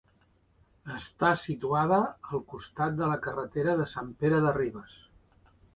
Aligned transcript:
Està 0.95 1.29
situada 1.41 1.99
al 2.31 2.43
costat 2.55 2.99
de 3.03 3.13
la 3.13 3.21
carretera 3.27 3.79
de 3.83 3.89
Sant 3.95 4.13
Pere 4.25 4.43
de 4.49 4.61
Ribes. 4.63 5.03